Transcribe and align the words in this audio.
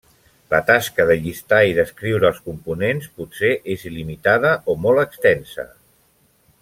La 0.51 0.59
tasca 0.69 1.03
de 1.09 1.17
llistar 1.25 1.59
i 1.71 1.75
descriure 1.79 2.27
els 2.31 2.39
components 2.51 3.11
potser 3.19 3.53
és 3.75 3.85
il·limitada 3.91 4.55
o 4.75 4.77
molt 4.87 5.05
extensa. 5.05 5.67